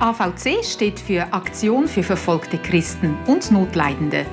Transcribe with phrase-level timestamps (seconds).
[0.00, 4.26] AVC steht für Aktion für verfolgte Christen und Notleidende.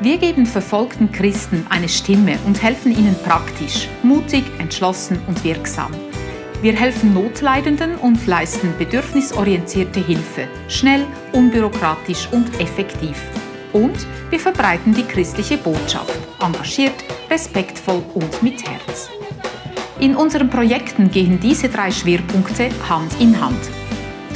[0.00, 5.92] Wir geben verfolgten Christen eine Stimme und helfen ihnen praktisch, mutig, entschlossen und wirksam.
[6.60, 13.16] Wir helfen Notleidenden und leisten bedürfnisorientierte Hilfe, schnell, unbürokratisch und effektiv.
[13.72, 19.08] Und wir verbreiten die christliche Botschaft, engagiert, respektvoll und mit Herz.
[20.00, 23.77] In unseren Projekten gehen diese drei Schwerpunkte Hand in Hand.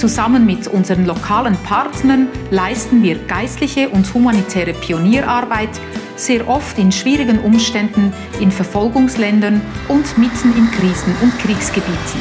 [0.03, 5.71] Zusammen mit unseren lokalen Partnern leisten wir geistliche und humanitäre Pionierarbeit,
[6.17, 12.21] sehr oft in schwierigen Umständen in Verfolgungsländern und mitten in Krisen- und Kriegsgebieten.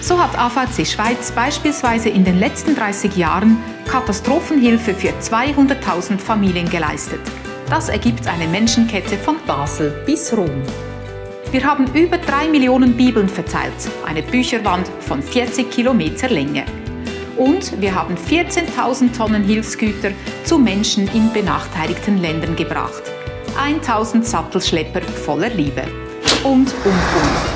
[0.00, 7.20] So hat AVC Schweiz beispielsweise in den letzten 30 Jahren Katastrophenhilfe für 200.000 Familien geleistet.
[7.70, 10.64] Das ergibt eine Menschenkette von Basel bis Rom.
[11.54, 16.64] Wir haben über drei Millionen Bibeln verteilt, eine Bücherwand von 40 Kilometer Länge.
[17.36, 20.10] Und wir haben 14.000 Tonnen Hilfsgüter
[20.42, 23.04] zu Menschen in benachteiligten Ländern gebracht.
[23.56, 25.84] 1000 Sattelschlepper voller Liebe.
[26.42, 27.54] Und, und, und.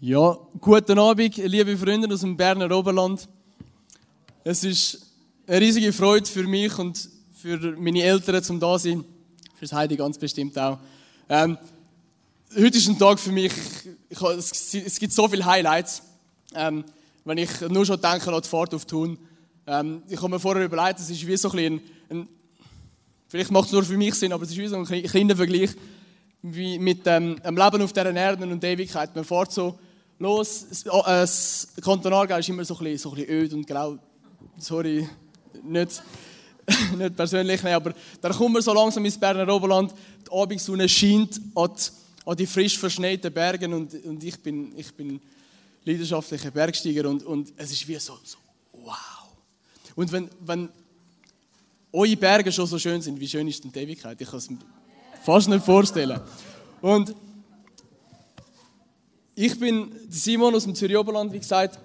[0.00, 3.28] Ja, guten Abend, liebe Freunde aus dem Berner Oberland.
[4.44, 5.06] Es ist
[5.46, 9.04] eine riesige Freude für mich und für meine Eltern zum da sein,
[9.54, 10.80] für Heidi ganz bestimmt auch.
[11.28, 11.56] Ähm,
[12.56, 13.52] heute ist ein Tag für mich,
[14.08, 16.02] ich, es, es, gibt so viele Highlights,
[16.56, 16.84] ähm,
[17.24, 19.16] wenn ich nur schon denke an die Fahrt auf Thun.
[19.64, 22.28] Ähm, ich habe mir vorher überlegt, es ist wie so ein, ein,
[23.28, 25.70] vielleicht macht es nur für mich Sinn, aber es ist wie so ein kleiner Vergleich
[26.42, 29.14] wie mit dem Leben auf dieser Erde und Ewigkeit.
[29.14, 29.78] Man fährt so
[30.18, 34.00] los, das Kanton Aargau ist immer so ein bisschen, so ein bisschen öd und grau
[34.58, 35.08] sorry,
[35.62, 36.02] nicht,
[36.96, 39.92] nicht persönlich nehmen, aber dann kommen wir so langsam ins Berner Oberland,
[40.26, 44.92] die Abendsonne scheint an die, an die frisch verschneiten Berge und, und ich, bin, ich
[44.94, 45.20] bin
[45.84, 48.38] leidenschaftlicher Bergsteiger und, und es ist wie so, so
[48.72, 48.96] wow.
[49.94, 50.68] Und wenn, wenn
[51.92, 54.20] eure Berge schon so schön sind, wie schön ist denn die Ewigkeit?
[54.20, 54.58] Ich kann es mir
[55.22, 56.20] fast nicht vorstellen.
[56.80, 57.14] Und
[59.34, 61.78] ich bin Simon aus dem Zürich Oberland, wie gesagt,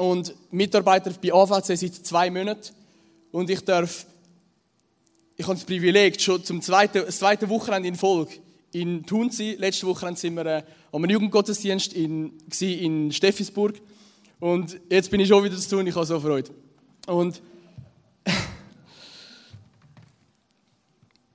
[0.00, 2.74] und Mitarbeiter bei AVC seit zwei Monaten.
[3.32, 4.06] Und ich darf,
[5.36, 8.32] ich habe das Privileg, schon zum zweiten, das zweite Wochenende in Folge
[8.72, 9.56] in Thun zu sein.
[9.58, 10.62] Letzte Woche waren wir äh,
[10.92, 13.74] am Jugendgottesdienst in, in Steffisburg.
[14.38, 16.50] Und jetzt bin ich schon wieder zu tun, ich habe so Freude.
[17.06, 17.42] Und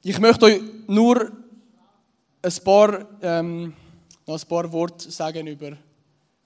[0.02, 1.32] ich möchte euch nur
[2.42, 3.74] ein paar, ähm,
[4.26, 5.78] ein paar Worte sagen über,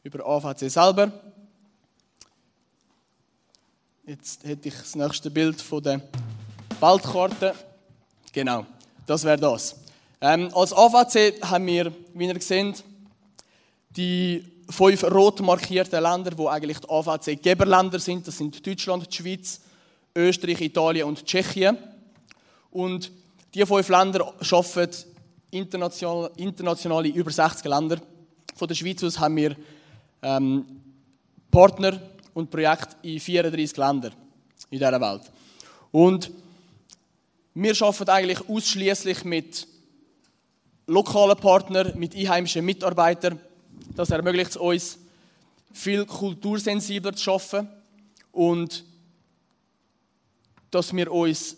[0.04, 1.14] über AVC selber.
[4.10, 6.02] Jetzt hätte ich das nächste Bild von der
[6.80, 7.54] Weltkarte.
[8.34, 8.66] Genau,
[9.06, 9.76] das wäre das.
[10.20, 12.84] Ähm, als AVC haben wir, wie ihr seht,
[13.92, 18.28] die fünf rot markierten Länder, wo eigentlich die AVC-Geberländer sind.
[18.28, 19.62] Das sind Deutschland, die Schweiz,
[20.16, 21.78] Österreich, Italien und Tschechien.
[22.72, 23.12] Und
[23.54, 25.06] diese fünf Länder arbeiten
[25.52, 28.02] international, international in über 60 Ländern.
[28.56, 29.56] Von der Schweiz aus haben wir
[30.24, 30.66] ähm,
[31.52, 32.02] Partner
[32.34, 34.14] und Projekte in 34 Ländern
[34.70, 35.22] in dieser Welt.
[35.92, 36.32] Und
[37.54, 39.68] wir arbeiten eigentlich ausschließlich mit
[40.88, 43.40] lokalen Partnern, mit einheimischen Mitarbeitern.
[43.96, 45.00] Das ermöglicht es uns,
[45.72, 47.70] viel kultursensibler zu arbeiten
[48.32, 48.84] und
[50.72, 51.56] dass wir uns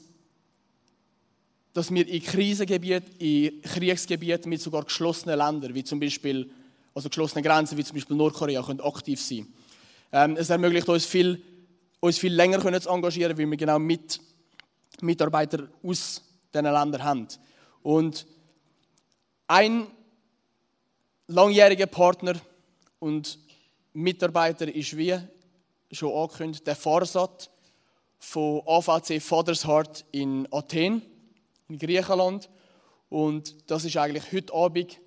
[1.73, 6.49] dass wir in Krisengebieten, in Kriegsgebieten mit sogar geschlossenen Ländern, wie zum Beispiel,
[6.93, 9.47] also geschlossene Grenzen, wie zum Beispiel Nordkorea, können aktiv sein ähm,
[10.11, 11.41] es ermöglicht uns viel,
[11.99, 14.19] uns viel länger können zu engagieren, weil wir genau mit
[15.01, 16.21] Mitarbeiter aus
[16.53, 17.27] diesen Ländern haben.
[17.81, 18.27] Und
[19.47, 19.87] ein
[21.27, 22.35] langjähriger Partner
[22.99, 23.39] und
[23.93, 25.17] Mitarbeiter ist wie
[25.91, 27.49] schon angekündigt, der Farsat
[28.19, 31.01] von AVC Father's Heart in Athen,
[31.67, 32.49] in Griechenland.
[33.09, 34.99] Und das ist eigentlich heute Abend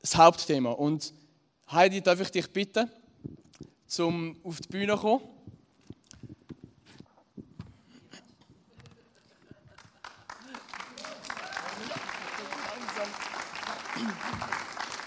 [0.00, 0.70] das Hauptthema.
[0.70, 1.12] Und
[1.70, 2.90] Heidi, darf ich dich bitten,
[3.90, 5.20] zum auf die Bühne zu kommen.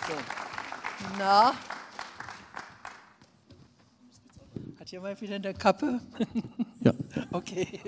[0.08, 0.14] So.
[1.18, 1.54] Na?
[4.80, 6.00] Hat jemand wieder eine Kappe?
[6.82, 6.94] Ja.
[7.32, 7.80] Okay.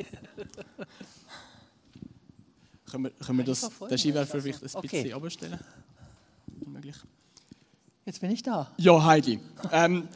[2.90, 5.04] Können wir, können wir das, den Skiwerfer vielleicht ein Okay.
[5.04, 5.60] bisschen abstellen?
[6.66, 6.96] Möglich.
[8.06, 8.72] Jetzt bin ich da.
[8.78, 9.40] Ja, Heidi.
[9.72, 10.08] Ähm,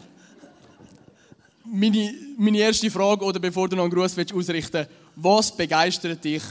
[1.72, 6.44] meine, meine erste Frage, oder bevor du noch einen Gruß willst ausrichten Was begeistert dich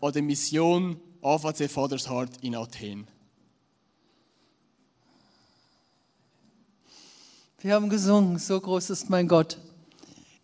[0.00, 3.06] an der Mission AVC Father's Heart in Athen?
[7.60, 9.58] Wir haben gesungen, so groß ist mein Gott.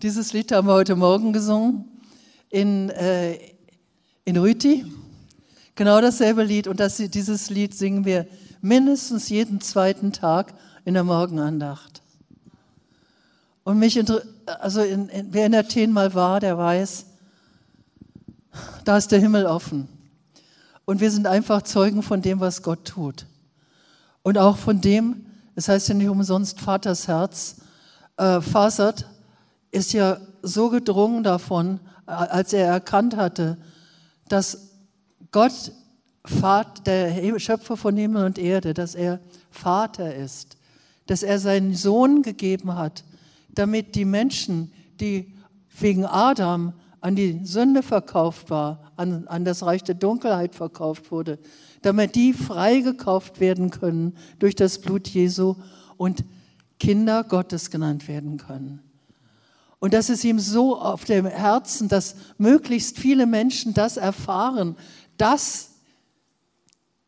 [0.02, 1.84] Dieses Lied haben wir heute Morgen gesungen
[2.48, 3.38] in, äh,
[4.24, 4.86] in Rüti.
[5.74, 6.66] Genau dasselbe Lied.
[6.66, 8.26] Und das, dieses Lied singen wir
[8.62, 10.54] mindestens jeden zweiten Tag
[10.86, 11.99] in der Morgenandacht.
[13.64, 14.02] Und mich,
[14.46, 17.06] also in, in, wer in Athen mal war, der weiß,
[18.84, 19.88] da ist der Himmel offen.
[20.84, 23.26] Und wir sind einfach Zeugen von dem, was Gott tut.
[24.22, 27.56] Und auch von dem, es heißt ja nicht umsonst Vaters Herz,
[28.16, 29.06] äh, Fasert
[29.70, 33.56] ist ja so gedrungen davon, als er erkannt hatte,
[34.28, 34.70] dass
[35.30, 35.72] Gott,
[36.24, 39.20] Vater, der Schöpfer von Himmel und Erde, dass er
[39.50, 40.56] Vater ist,
[41.06, 43.04] dass er seinen Sohn gegeben hat,
[43.54, 45.34] damit die Menschen, die
[45.78, 51.38] wegen Adam an die Sünde verkauft war, an, an das Reich der Dunkelheit verkauft wurde,
[51.82, 55.56] damit die freigekauft werden können durch das Blut Jesu
[55.96, 56.24] und
[56.78, 58.82] Kinder Gottes genannt werden können.
[59.78, 64.76] Und das ist ihm so auf dem Herzen, dass möglichst viele Menschen das erfahren,
[65.16, 65.70] dass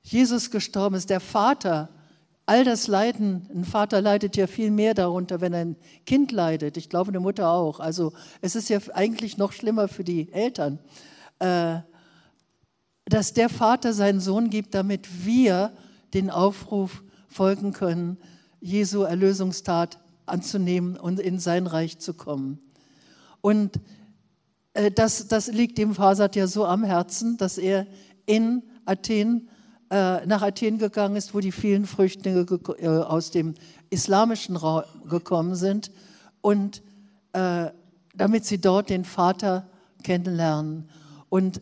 [0.02, 1.90] Jesus gestorben ist, der Vater,
[2.46, 6.76] all das Leiden, ein Vater leidet ja viel mehr darunter, wenn ein Kind leidet.
[6.76, 7.80] Ich glaube, eine Mutter auch.
[7.80, 10.78] Also es ist ja eigentlich noch schlimmer für die Eltern,
[11.38, 11.78] äh,
[13.04, 15.72] dass der Vater seinen Sohn gibt, damit wir
[16.14, 18.18] den Aufruf folgen können,
[18.60, 22.60] Jesu Erlösungstat anzunehmen und in sein Reich zu kommen.
[23.40, 23.80] Und
[24.74, 27.86] äh, das, das liegt dem Fasat ja so am Herzen, dass er
[28.26, 29.48] in Athen,
[29.92, 32.46] äh, nach Athen gegangen ist, wo die vielen Flüchtlinge
[32.78, 33.54] äh, aus dem
[33.90, 35.90] islamischen Raum gekommen sind
[36.40, 36.82] und
[37.34, 37.66] äh,
[38.14, 39.68] damit sie dort den Vater
[40.02, 40.88] kennenlernen.
[41.28, 41.60] Und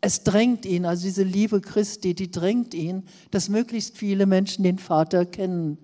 [0.00, 4.80] es drängt ihn, also diese Liebe Christi, die drängt ihn, dass möglichst viele Menschen den
[4.80, 5.78] Vater kennen.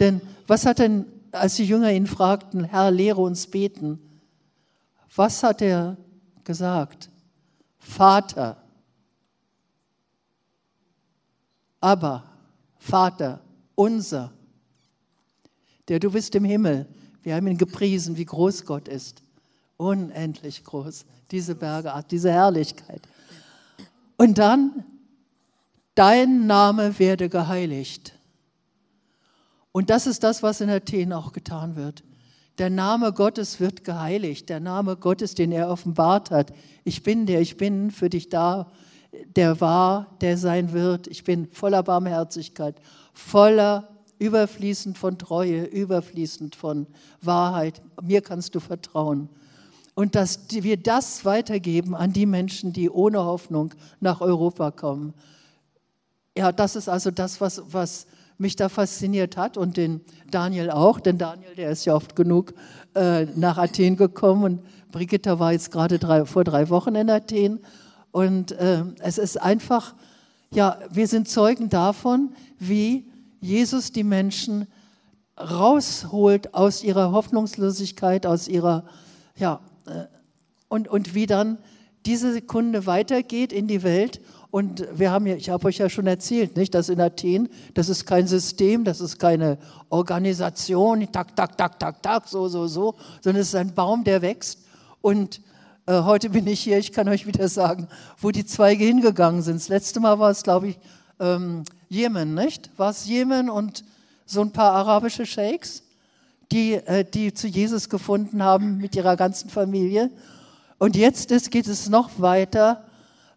[0.00, 4.00] Denn was hat denn als die Jünger ihn fragten, Herr, lehre uns beten,
[5.14, 5.98] was hat er
[6.44, 7.10] gesagt?
[7.78, 8.56] Vater.
[11.80, 12.24] Aber,
[12.78, 13.40] Vater,
[13.74, 14.32] unser,
[15.88, 16.86] der du bist im Himmel.
[17.22, 19.22] Wir haben ihn gepriesen, wie groß Gott ist.
[19.76, 21.04] Unendlich groß.
[21.30, 23.02] Diese Berge, diese Herrlichkeit.
[24.16, 24.84] Und dann,
[25.94, 28.14] dein Name werde geheiligt.
[29.72, 32.02] Und das ist das, was in Athen auch getan wird.
[32.58, 36.52] Der Name Gottes wird geheiligt, der Name Gottes, den er offenbart hat.
[36.82, 38.72] Ich bin der, ich bin für dich da,
[39.12, 41.06] der war, der sein wird.
[41.06, 42.76] Ich bin voller Barmherzigkeit,
[43.12, 43.88] voller
[44.18, 46.86] überfließend von Treue, überfließend von
[47.22, 47.80] Wahrheit.
[48.02, 49.28] Mir kannst du vertrauen.
[49.94, 55.14] Und dass wir das weitergeben an die Menschen, die ohne Hoffnung nach Europa kommen.
[56.36, 58.06] Ja, das ist also das, was, was
[58.38, 60.00] mich da fasziniert hat und den
[60.30, 62.54] Daniel auch, denn Daniel, der ist ja oft genug
[62.94, 67.58] äh, nach Athen gekommen und Brigitta war jetzt gerade drei, vor drei Wochen in Athen
[68.12, 69.94] und äh, es ist einfach,
[70.50, 73.10] ja, wir sind Zeugen davon, wie
[73.40, 74.66] Jesus die Menschen
[75.38, 78.84] rausholt aus ihrer Hoffnungslosigkeit, aus ihrer,
[79.36, 80.06] ja, äh,
[80.68, 81.58] und, und wie dann
[82.06, 86.06] diese Sekunde weitergeht in die Welt und wir haben ja, ich habe euch ja schon
[86.06, 89.58] erzählt, nicht, dass in Athen, das ist kein System, das ist keine
[89.90, 94.22] Organisation, tak, tak, tak, tak, tak, so, so, so, sondern es ist ein Baum, der
[94.22, 94.64] wächst.
[95.02, 95.42] Und
[95.88, 99.56] äh, heute bin ich hier, ich kann euch wieder sagen, wo die Zweige hingegangen sind.
[99.56, 100.78] Das letzte Mal war es, glaube ich,
[101.18, 102.70] ähm, Jemen, nicht?
[102.76, 103.84] War es Jemen und
[104.26, 105.82] so ein paar arabische Sheiks,
[106.52, 110.10] die, äh, die zu Jesus gefunden haben mit ihrer ganzen Familie.
[110.76, 112.84] Und jetzt ist, geht es noch weiter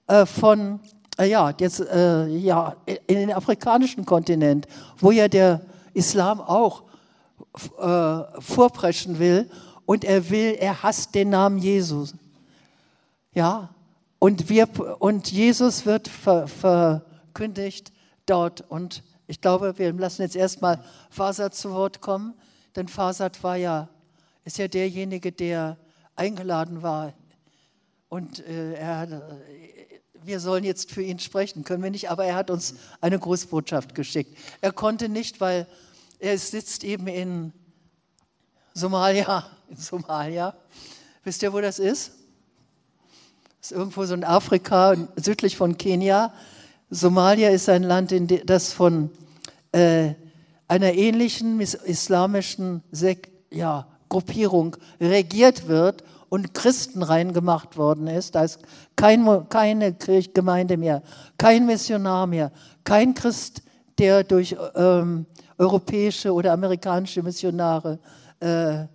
[0.08, 0.82] äh, von
[1.18, 4.68] äh, ja, jetzt, äh, ja, in den afrikanischen Kontinent,
[4.98, 5.62] wo ja der
[5.94, 6.84] Islam auch
[7.80, 9.50] äh, vorpreschen will
[9.86, 12.14] und er will, er hasst den Namen Jesus.
[13.34, 13.74] Ja,
[14.20, 14.68] und, wir,
[15.00, 17.94] und Jesus wird ver, verkündigt
[18.26, 22.34] dort und ich glaube, wir lassen jetzt erstmal Fasad zu Wort kommen,
[22.76, 23.88] denn Fasad war ja,
[24.44, 25.78] ist ja derjenige, der
[26.18, 27.14] eingeladen war
[28.10, 29.10] und äh, er hat,
[30.24, 33.96] wir sollen jetzt für ihn sprechen, können wir nicht, aber er hat uns eine Grußbotschaft
[33.96, 34.38] geschickt.
[34.60, 35.68] Er konnte nicht, weil
[36.20, 37.54] er sitzt eben in
[38.74, 40.54] Somalia, in Somalia.
[41.24, 42.21] Wisst ihr, wo das ist?
[43.62, 46.34] Ist irgendwo so in Afrika, südlich von Kenia.
[46.90, 48.12] Somalia ist ein Land,
[48.50, 49.12] das von
[49.72, 50.16] äh,
[50.68, 58.34] einer ähnlichen islamischen Sek ja, Gruppierung regiert wird und Christen reingemacht worden ist.
[58.34, 58.62] Da ist
[58.96, 61.04] kein, keine Kirchgemeinde mehr,
[61.38, 62.52] kein Missionar mehr,
[62.84, 63.62] kein Christ,
[64.00, 65.28] der durch ähm,
[65.60, 68.00] europäische oder amerikanische Missionare
[68.40, 68.86] äh,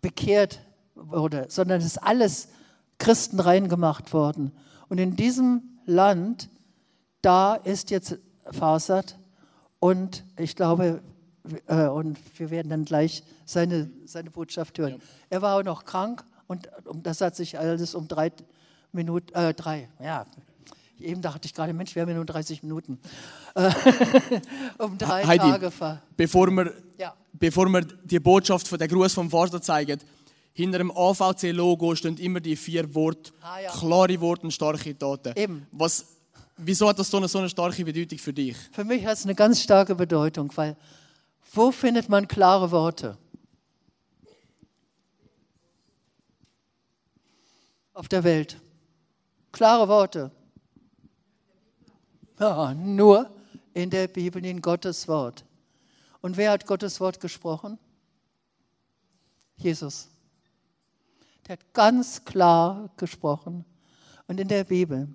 [0.00, 0.58] bekehrt
[0.96, 2.48] wurde, sondern es ist alles
[3.02, 4.52] Christen reingemacht worden.
[4.88, 6.48] Und in diesem Land,
[7.20, 8.18] da ist jetzt
[8.48, 9.18] Fasert
[9.80, 11.02] und ich glaube,
[11.66, 14.92] äh, und wir werden dann gleich seine, seine Botschaft hören.
[14.92, 14.98] Ja.
[15.30, 18.30] Er war auch noch krank und, und das hat sich alles um drei
[18.92, 20.24] Minuten, äh, drei, ja,
[21.00, 23.00] Eben dachte ich gerade, Mensch, wir haben ja nur 30 Minuten.
[24.78, 26.00] um drei Heidi, Tage ver.
[26.16, 27.12] Bevor wir, ja.
[27.32, 29.98] bevor wir die Botschaft von der Gruß vom Vater zeigen,
[30.52, 33.70] hinter dem AVC-Logo stehen immer die vier Worte, ah, ja.
[33.70, 35.32] klare Worte und starke Taten.
[35.36, 35.66] Eben.
[35.72, 36.06] Was,
[36.56, 38.56] wieso hat das so eine, so eine starke Bedeutung für dich?
[38.72, 40.76] Für mich hat es eine ganz starke Bedeutung, weil
[41.54, 43.18] wo findet man klare Worte?
[47.94, 48.58] Auf der Welt.
[49.52, 50.30] Klare Worte.
[52.40, 53.30] Ja, nur
[53.74, 55.44] in der Bibel, in Gottes Wort.
[56.22, 57.78] Und wer hat Gottes Wort gesprochen?
[59.56, 60.08] Jesus.
[61.46, 63.64] Der hat ganz klar gesprochen.
[64.26, 65.08] Und in der Bibel.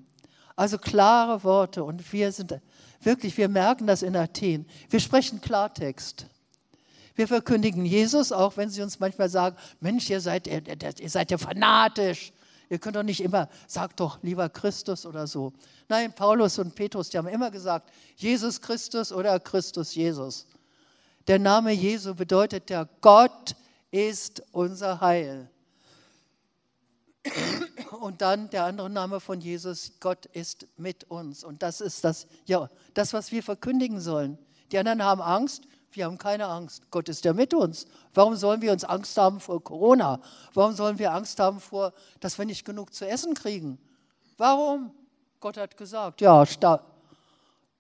[0.56, 1.84] Also klare Worte.
[1.84, 2.60] Und wir sind
[3.02, 4.66] wirklich, wir merken das in Athen.
[4.90, 6.28] Wir sprechen Klartext.
[7.16, 10.62] Wir verkündigen Jesus, auch wenn sie uns manchmal sagen, Mensch, ihr seid, ihr,
[11.10, 12.32] seid ja fanatisch.
[12.70, 15.54] Ihr könnt doch nicht immer, sagt doch lieber Christus oder so.
[15.88, 20.46] Nein, Paulus und Petrus, die haben immer gesagt, Jesus Christus oder Christus Jesus.
[21.28, 23.56] Der Name Jesu bedeutet ja, Gott
[23.90, 25.50] ist unser Heil.
[28.00, 31.44] Und dann der andere Name von Jesus, Gott ist mit uns.
[31.44, 34.38] Und das ist das, ja, das, was wir verkündigen sollen.
[34.72, 36.84] Die anderen haben Angst, wir haben keine Angst.
[36.92, 37.88] Gott ist ja mit uns.
[38.14, 40.22] Warum sollen wir uns Angst haben vor Corona?
[40.54, 43.80] Warum sollen wir Angst haben vor, dass wir nicht genug zu essen kriegen?
[44.38, 44.92] Warum?
[45.40, 46.84] Gott hat gesagt, ja, star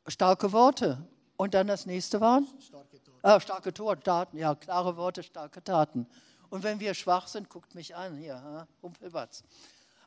[0.07, 1.05] starke Worte.
[1.35, 2.47] Und dann das nächste waren?
[2.59, 3.27] Starke Taten.
[3.27, 3.73] Äh, starke
[4.03, 6.07] Taten, ja, klare Worte, starke Taten.
[6.49, 9.43] Und wenn wir schwach sind, guckt mich an, hier, Humpelbatz.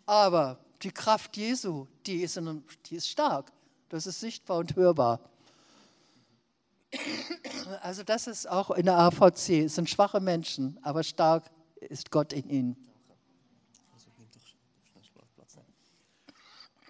[0.07, 3.53] Aber die Kraft Jesu, die ist, in, die ist stark.
[3.89, 5.21] Das ist sichtbar und hörbar.
[7.83, 9.65] Also das ist auch in der AVC.
[9.65, 12.77] Es sind schwache Menschen, aber stark ist Gott in ihnen.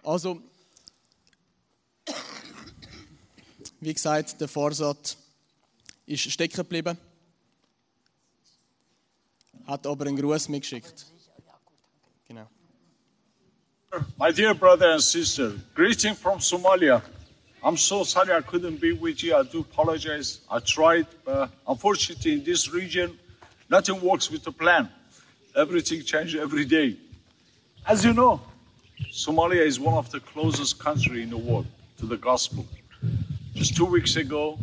[0.03, 0.41] Also,
[3.81, 5.19] wie gesagt, der Vorsatz
[6.07, 6.97] ist stecken geblieben,
[9.71, 11.07] hat aber einen Gruß mitgeschickt.
[12.27, 12.47] Genau.
[14.19, 17.03] My dear brother and sister, greeting from Somalia.
[17.63, 19.37] I'm so sorry I couldn't be with you.
[19.37, 20.41] I do apologize.
[20.51, 23.19] I tried, but unfortunately, in this region,
[23.69, 24.89] nothing works with the plan.
[25.55, 26.97] Everything changes every day.
[27.87, 28.41] As you know,
[29.13, 31.67] Somalia is one of the closest countries in the world
[31.99, 32.67] to the gospel.
[33.55, 34.59] Just two weeks ago,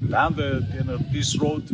[0.00, 1.64] the you know this road,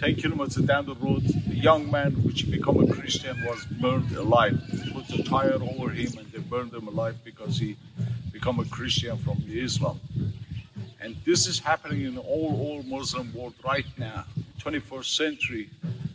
[0.00, 4.58] 10 kilometers down the road, a young man which became a Christian was burned alive.
[4.72, 7.76] They put a tire over him and they burned him alive because he
[8.32, 10.00] become a Christian from Islam.
[11.02, 14.24] And this is happening in all, all Muslim world right now,
[14.60, 15.68] 21st century.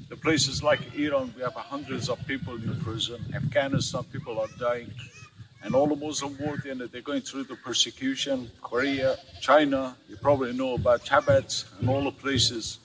[0.10, 3.24] The places like Iran, we have hundreds of people in prison.
[3.36, 4.90] Afghanistan, people are dying.
[5.62, 8.50] And all the Muslim world, know, they're going through the persecution.
[8.64, 12.80] Korea, China, you probably know about Tibet and all the places.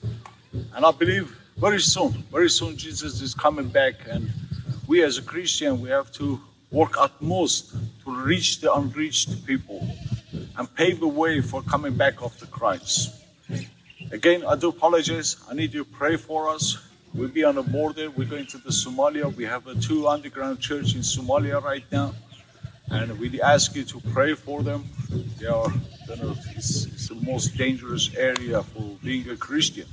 [0.53, 3.95] And I believe very soon, very soon Jesus is coming back.
[4.09, 4.31] And
[4.87, 6.39] we as a Christian, we have to
[6.71, 9.87] work utmost to reach the unreached people
[10.57, 13.13] and pave the way for coming back of the Christ.
[14.11, 15.37] Again, I do apologize.
[15.49, 16.77] I need you to pray for us.
[17.13, 18.09] We'll be on the border.
[18.09, 19.33] We're going to the Somalia.
[19.35, 22.13] We have a two underground church in Somalia right now.
[22.89, 24.85] And we ask you to pray for them.
[25.39, 25.71] They are,
[26.09, 29.87] you know, it's, it's the most dangerous area for being a Christian.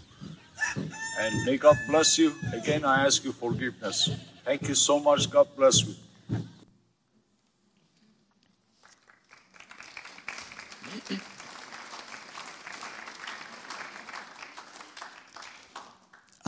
[0.76, 2.32] And may God bless you.
[2.52, 4.10] Again, I ask you forgiveness.
[4.44, 5.30] Thank you so much.
[5.30, 5.94] God bless you.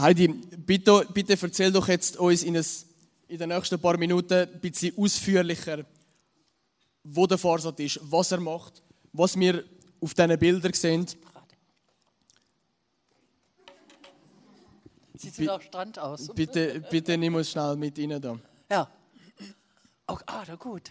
[0.01, 2.65] Heidi, bitte, bitte erzähl doch jetzt uns in, ein,
[3.29, 5.85] in den nächsten paar Minuten ein bisschen ausführlicher,
[7.05, 9.63] wo der Farsad ist, was er macht, was wir
[10.01, 11.07] auf diesen Bildern sehen.
[15.21, 16.29] Sieht so nach Strand aus.
[16.35, 18.39] Bitte, bitte nimm uns schnell mit rein da.
[18.71, 18.89] Ja.
[20.09, 20.91] Oh, ah, da gut.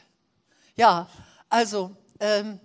[0.76, 1.08] Ja,
[1.50, 2.60] also ähm,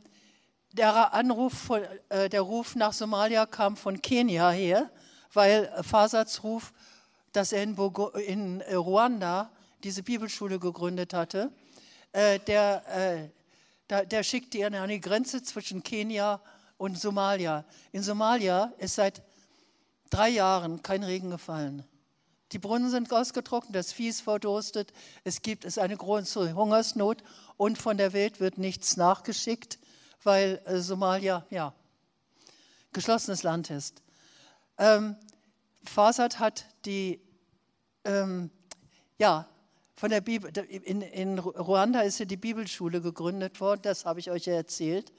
[0.73, 4.91] der Anruf, von, äh, der Ruf nach Somalia kam von Kenia her
[5.35, 6.73] weil Fasads Ruf
[7.33, 9.51] dass er in, Bogo, in äh, Ruanda
[9.83, 11.51] diese Bibelschule gegründet hatte.
[12.13, 13.29] Äh, der, äh,
[13.91, 16.41] der, der schickte ihn an die Grenze zwischen Kenia
[16.79, 17.65] und Somalia.
[17.91, 19.21] In Somalia ist seit
[20.15, 21.85] drei Jahren kein Regen gefallen.
[22.53, 24.93] Die Brunnen sind ausgetrocknet, das Vieh ist verdurstet,
[25.25, 27.25] es gibt es eine große Hungersnot
[27.57, 29.79] und von der Welt wird nichts nachgeschickt,
[30.23, 31.75] weil äh, Somalia ja
[32.93, 34.03] geschlossenes Land ist.
[34.79, 35.17] Ähm,
[35.85, 37.21] Fasad hat die
[38.05, 38.51] ähm,
[39.19, 39.49] ja
[39.97, 43.81] von der Bibel in, in Ruanda ist ja die Bibelschule gegründet worden.
[43.83, 45.13] Das habe ich euch ja erzählt,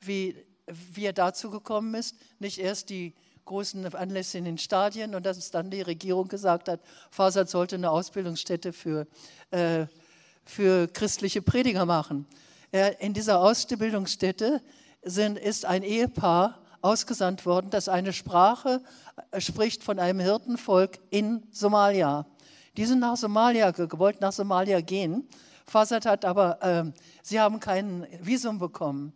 [0.00, 0.34] wie
[0.66, 2.16] wie er dazu gekommen ist.
[2.38, 3.14] Nicht erst die
[3.50, 6.80] großen Anlässe in den Stadien und dass dann die Regierung gesagt hat,
[7.10, 9.08] Fasad sollte eine Ausbildungsstätte für,
[9.50, 9.86] äh,
[10.44, 12.26] für christliche Prediger machen.
[13.00, 14.62] In dieser Ausbildungsstätte
[15.02, 18.80] sind, ist ein Ehepaar ausgesandt worden, das eine Sprache
[19.32, 22.26] äh, spricht von einem Hirtenvolk in Somalia.
[22.76, 25.28] Die sind nach Somalia, gewollt nach Somalia gehen.
[25.66, 26.84] Fasad hat aber, äh,
[27.22, 29.12] sie haben kein Visum bekommen.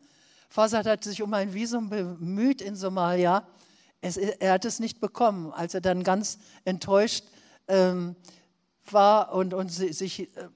[0.49, 3.47] Fasad hat sich um ein Visum bemüht in Somalia
[4.05, 5.53] es, er hat es nicht bekommen.
[5.53, 7.25] Als er dann ganz enttäuscht
[7.69, 8.15] ähm,
[8.91, 10.49] war und, und sich äh,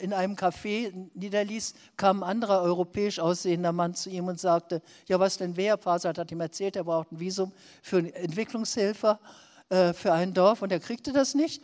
[0.00, 5.20] in einem Café niederließ, kam ein anderer europäisch aussehender Mann zu ihm und sagte, ja
[5.20, 5.76] was denn wer?
[5.76, 9.20] Fasad hat ihm erzählt, er braucht ein Visum für einen Entwicklungshelfer
[9.68, 11.62] äh, für ein Dorf und er kriegte das nicht.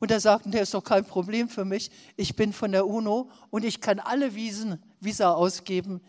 [0.00, 1.90] Und er sagte, der ist doch kein Problem für mich.
[2.16, 6.00] Ich bin von der UNO und ich kann alle Wiesen, Visa ausgeben,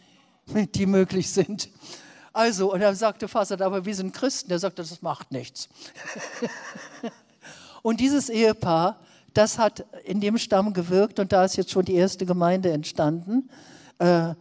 [0.75, 1.69] die möglich sind.
[2.33, 4.51] Also, und er sagte Fasad, aber wir sind Christen.
[4.51, 5.67] Er sagte, das macht nichts.
[7.81, 8.99] und dieses Ehepaar,
[9.33, 13.49] das hat in dem Stamm gewirkt und da ist jetzt schon die erste Gemeinde entstanden.
[13.99, 14.33] Äh,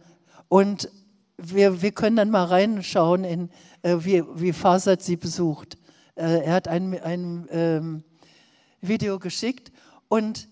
[0.47, 0.89] und
[1.37, 3.49] wir, wir können dann mal reinschauen, in,
[3.81, 5.77] äh, wie, wie Fasad sie besucht.
[6.15, 8.03] Äh, er hat ein, ein ähm,
[8.81, 9.71] Video geschickt
[10.07, 10.47] und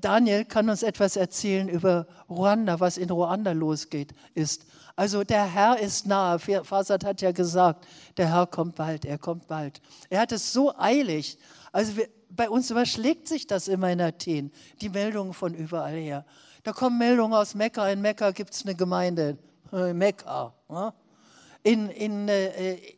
[0.00, 4.66] Daniel kann uns etwas erzählen über Ruanda, was in Ruanda losgeht, ist.
[4.96, 6.38] Also der Herr ist nahe.
[6.38, 9.82] Fasad hat ja gesagt, der Herr kommt bald, er kommt bald.
[10.08, 11.38] Er hat es so eilig.
[11.70, 16.24] Also wir, bei uns überschlägt sich das immer in Athen, die Meldungen von überall her.
[16.62, 17.88] Da kommen Meldungen aus Mekka.
[17.90, 19.36] In Mekka gibt es eine Gemeinde,
[19.70, 20.54] äh, Mekka.
[21.62, 22.95] In, in, äh,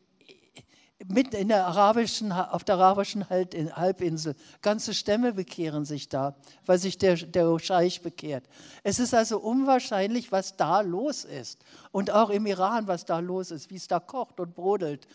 [1.06, 4.34] mitten in der arabischen, auf der arabischen Halbinsel.
[4.62, 6.34] Ganze Stämme bekehren sich da,
[6.66, 8.44] weil sich der, der Scheich bekehrt.
[8.82, 11.64] Es ist also unwahrscheinlich, was da los ist.
[11.92, 15.06] Und auch im Iran, was da los ist, wie es da kocht und brodelt.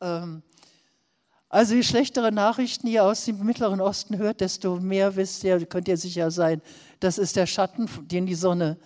[0.00, 0.42] Ähm,
[1.48, 5.88] also je schlechtere Nachrichten ihr aus dem Mittleren Osten hört, desto mehr wisst ihr, könnt
[5.88, 6.60] ihr sicher sein,
[7.00, 8.76] das ist der Schatten, den die Sonne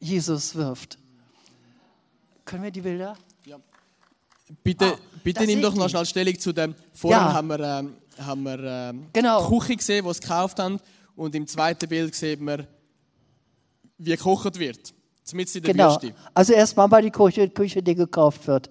[0.00, 0.98] Jesus wirft.
[2.44, 3.16] Können wir die Bilder?
[4.62, 6.74] Bitte, ah, bitte nimm doch noch schnell Stellung zu dem.
[6.92, 7.32] Vorhin ja.
[7.32, 9.48] haben wir, ähm, haben wir ähm, genau.
[9.48, 10.80] Küche gesehen, die sie gekauft haben.
[11.16, 12.66] Und im zweiten Bild sieht man,
[13.98, 14.94] wie gekocht wird.
[15.24, 15.94] Zumindest in der genau.
[15.94, 16.14] Wüste.
[16.32, 18.70] Also erstmal mal die Küche, Küche, die gekauft wird,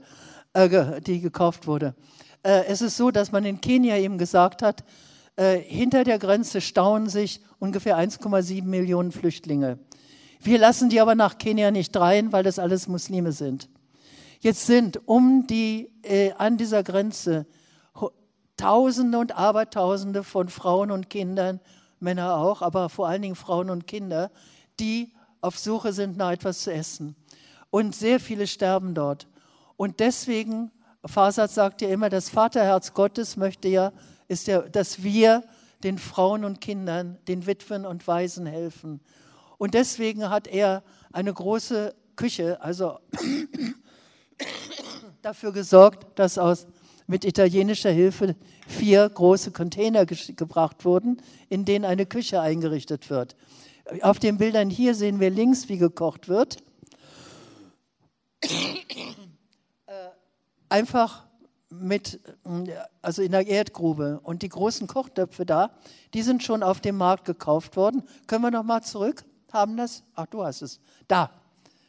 [0.54, 1.94] äh, die gekauft wurde.
[2.42, 4.84] Äh, es ist so, dass man in Kenia eben gesagt hat,
[5.36, 9.78] äh, hinter der Grenze stauen sich ungefähr 1,7 Millionen Flüchtlinge.
[10.42, 13.70] Wir lassen die aber nach Kenia nicht rein, weil das alles Muslime sind.
[14.40, 17.46] Jetzt sind um die, äh, an dieser Grenze
[18.58, 21.60] Tausende und Abertausende von Frauen und Kindern,
[22.00, 24.32] Männer auch, aber vor allen Dingen Frauen und Kinder,
[24.80, 27.16] die auf Suche sind nach etwas zu essen.
[27.70, 29.28] Und sehr viele sterben dort.
[29.76, 30.72] Und deswegen,
[31.06, 33.94] Fasad sagt ja immer, das Vaterherz Gottes möchte ja,
[34.28, 35.44] ist ja, dass wir
[35.84, 39.02] den Frauen und Kindern, den Witwen und Waisen helfen.
[39.60, 43.00] Und deswegen hat er eine große Küche, also
[45.22, 46.68] dafür gesorgt, dass aus,
[47.08, 48.36] mit italienischer Hilfe
[48.68, 53.36] vier große Container gebracht wurden, in denen eine Küche eingerichtet wird.
[54.02, 56.58] Auf den Bildern hier sehen wir links, wie gekocht wird.
[58.42, 59.94] Äh,
[60.68, 61.26] einfach
[61.70, 62.20] mit,
[63.02, 64.20] also in der Erdgrube.
[64.24, 65.72] Und die großen Kochtöpfe da,
[66.14, 68.04] die sind schon auf dem Markt gekauft worden.
[68.28, 69.24] Können wir noch mal zurück?
[69.52, 70.04] Haben das?
[70.14, 70.80] Ach, du hast es.
[71.08, 71.32] Da.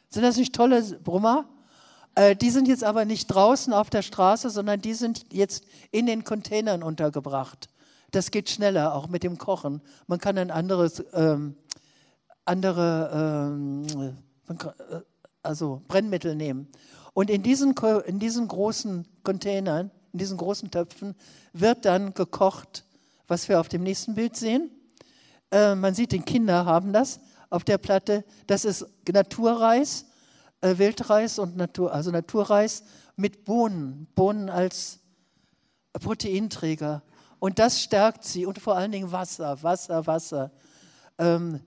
[0.09, 1.47] Sind das nicht tolle Brummer?
[2.15, 6.05] Äh, die sind jetzt aber nicht draußen auf der Straße, sondern die sind jetzt in
[6.05, 7.69] den Containern untergebracht.
[8.11, 9.81] Das geht schneller, auch mit dem Kochen.
[10.07, 11.55] Man kann ein anderes, ähm,
[12.45, 14.17] andere, ähm,
[14.49, 15.01] äh,
[15.43, 16.67] also Brennmittel nehmen.
[17.13, 21.15] Und in diesen, in diesen großen Containern, in diesen großen Töpfen
[21.53, 22.85] wird dann gekocht,
[23.27, 24.71] was wir auf dem nächsten Bild sehen.
[25.51, 27.19] Äh, man sieht, die Kinder haben das
[27.49, 28.23] auf der Platte.
[28.47, 30.05] Das ist Naturreis
[30.61, 32.83] äh, Wildreis und Natur, also Naturreis
[33.15, 34.99] mit Bohnen, Bohnen als
[35.93, 37.03] Proteinträger.
[37.39, 40.51] Und das stärkt sie und vor allen Dingen Wasser, Wasser, Wasser.
[41.17, 41.61] Ähm,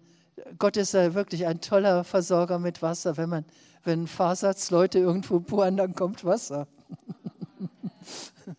[0.58, 3.16] Gott ist ja wirklich ein toller Versorger mit Wasser.
[3.16, 3.44] Wenn man,
[3.84, 6.66] wenn Fahrsatzleute irgendwo bohren, dann kommt Wasser.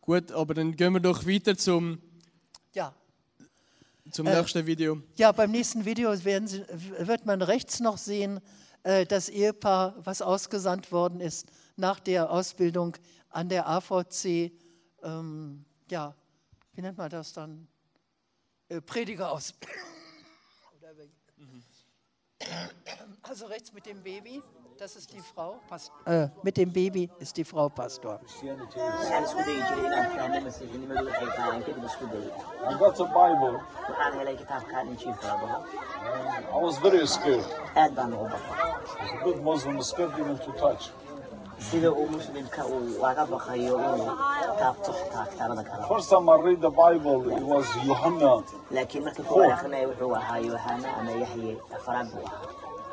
[0.00, 1.98] Gut, aber dann gehen wir doch weiter zum,
[2.72, 2.94] Ja,
[4.10, 5.02] zum Äh, nächsten Video.
[5.16, 6.64] Ja, beim nächsten Video werden Sie,
[6.98, 8.40] wird man rechts noch sehen,
[8.82, 12.96] äh, das Ehepaar, was ausgesandt worden ist nach der Ausbildung
[13.30, 14.52] an der AVC.
[15.02, 16.14] Ähm, ja,
[16.72, 17.66] wie nennt man das dann?
[18.68, 19.76] Äh, Predigerausbildung.
[20.78, 21.10] Oder wie?
[23.22, 24.42] Also rechts mit dem Baby,
[24.78, 25.56] das ist die Frau.
[25.68, 28.18] Past äh, mit dem Baby ist die Frau Pastor.
[28.42, 28.46] I
[32.78, 33.60] got a Bible.
[36.52, 37.44] I was very scared.
[37.76, 40.90] It's a good Muslim, scared even to touch.
[41.58, 44.10] sida uu muslimka uu laga baqayo inuu
[44.58, 48.42] taabto xitaa kitaabada kale First time I read the Bible, it was Yohana.
[48.70, 52.40] laakiin markii kuwaan akrinaya wuxuu ahaa yohana ama yaxye afaraad buu ahaa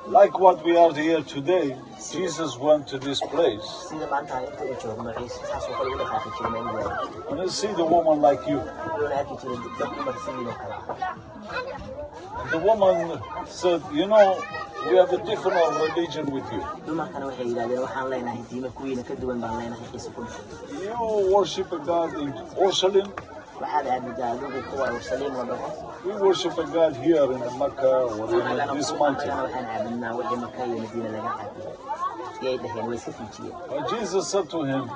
[0.08, 1.78] like what we are here today,
[2.12, 3.88] Jesus went to this place.
[3.92, 4.04] And
[7.42, 8.60] I see the woman like you.
[12.36, 14.44] And the woman said, You know,
[14.90, 16.64] we have a different religion with you.
[20.82, 23.14] You worship a God in Jerusalem,
[26.06, 28.30] We worship a God here in Mecca or
[28.72, 29.30] in this mountain.
[33.70, 34.90] But Jesus said to him,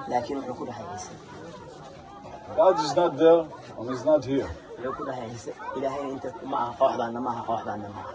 [2.56, 3.46] God is not there
[3.78, 4.50] and He's not here.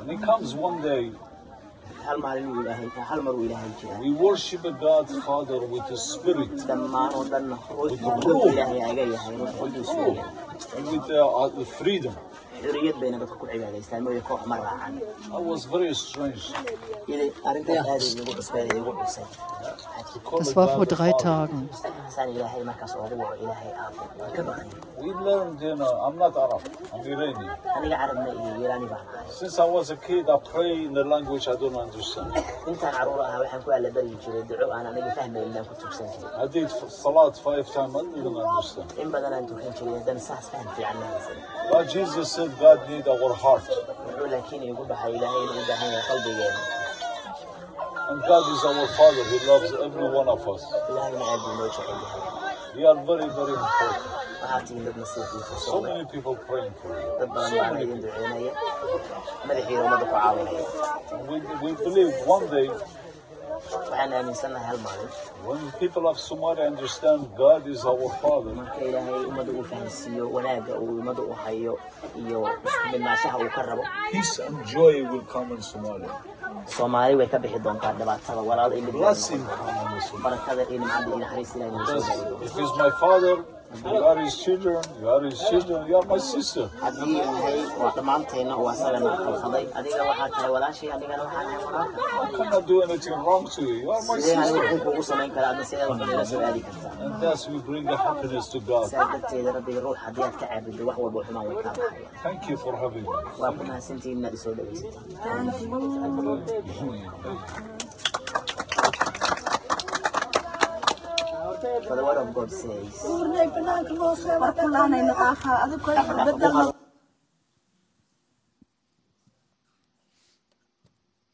[0.01, 1.13] And He comes one day
[4.01, 6.77] We worship God Father with the Spirit, with the
[9.95, 10.17] Ruh,
[10.77, 12.15] and with the, uh, the freedom.
[12.63, 14.95] xorriyad bay nabad ku cibaadaystaan mooye koox ma raacan
[17.49, 19.27] arrintaas aaday iigu cusbeen iigu cusay
[20.39, 21.69] Das war vor drei Tagen.
[29.29, 32.33] Since I was a kid, I pray in the language I don't understand.
[36.37, 38.93] I did salat five times, I didn't understand.
[41.73, 43.65] But Jesus said God need our heart.
[48.09, 49.25] And God is our Father.
[49.25, 50.63] He loves every one of us.
[52.77, 54.05] We are very, very important.
[55.59, 57.07] So many people praying for you.
[57.49, 58.13] So many people.
[61.29, 62.69] We, we believe one day
[63.71, 65.11] waxaan aaminsanahay hal maalin.
[68.59, 71.75] Marka ilaahay ummadda uu fahansiiyo wanaagga uu ummadda u hayo
[72.23, 72.41] iyo
[72.93, 73.85] midnaanshaha uu ka rabo
[76.77, 78.93] soomaali way ka bixi doontaa dhibaatada walaalda iyo
[80.25, 81.73] barakada iyo nimcada iyo naxariista ilahay
[83.73, 85.23] noo soo Because gaari doonta if he's my father, you are his children, you are
[85.29, 86.65] his children, you are my sister.
[86.83, 91.59] haddii uu yahay waa dhammaanteenna uu asagana khalkhaday adiga waxaa tahay walaashay adigana waxaa tahay
[91.67, 93.77] walaalka I cannot do anything wrong to you.
[93.85, 94.63] You are my sidee sister.
[94.71, 97.85] xun kuugu samayn karaa adna sidee wax nala soo aadi kartaa And thus we bring
[97.93, 98.87] the happiness to God.
[98.93, 102.43] sidaas darteeda rabbiga ruux haddii aad ka caabuddo wax walba xumaan way kaa baxayaan Thank
[102.51, 103.09] you for having me.
[103.43, 105.47] waa ku mahadsantihiin inaad isoo dhawaysataan
[111.63, 112.93] For the word of God says,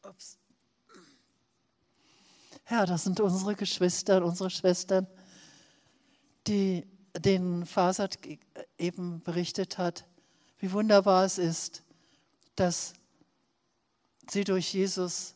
[0.03, 0.37] Ups.
[2.69, 5.07] Ja, das sind unsere Geschwister, unsere Schwestern,
[6.45, 6.85] die
[7.17, 7.65] den
[8.21, 8.37] ge-
[8.77, 10.05] eben berichtet hat,
[10.59, 11.83] wie wunderbar es ist,
[12.55, 12.93] dass
[14.29, 15.33] sie durch Jesus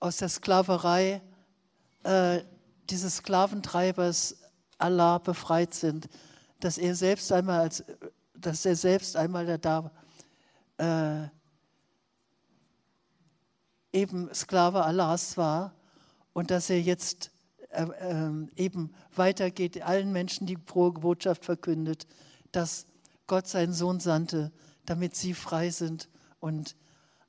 [0.00, 1.22] aus der Sklaverei
[2.02, 2.42] äh,
[2.90, 4.36] dieses Sklaventreibers
[4.78, 6.08] Allah befreit sind,
[6.60, 7.84] dass er selbst einmal als,
[8.34, 9.90] dass er selbst einmal da
[10.78, 11.28] äh,
[13.92, 15.74] eben Sklave Allahs war
[16.32, 17.30] und dass er jetzt
[17.70, 22.06] äh, ähm, eben weitergeht, allen Menschen die frohe Botschaft verkündet,
[22.52, 22.86] dass
[23.26, 24.52] Gott seinen Sohn sandte,
[24.86, 26.08] damit sie frei sind
[26.40, 26.76] und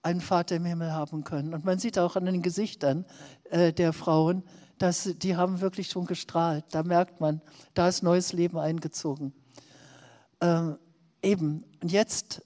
[0.02, 1.54] einen Vater im Himmel haben können.
[1.54, 3.06] Und man sieht auch an den Gesichtern
[3.50, 4.44] äh, der Frauen,
[4.80, 6.66] sie- die haben wirklich schon gestrahlt.
[6.72, 7.42] Da merkt man,
[7.74, 9.34] da ist neues Leben eingezogen.
[10.42, 10.78] Ähm,
[11.22, 12.42] eben, und jetzt,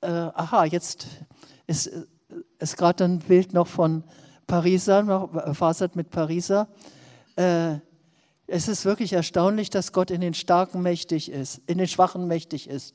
[0.00, 1.06] äh, aha, jetzt
[1.66, 2.04] ist, äh,
[2.58, 4.04] ist gerade ein Bild noch von
[4.46, 6.68] Pariser, noch äh, Fasad mit Pariser.
[7.36, 7.76] Äh,
[8.48, 12.68] Es ist wirklich erstaunlich, dass Gott in den Starken mächtig ist, in den Schwachen mächtig
[12.68, 12.94] ist.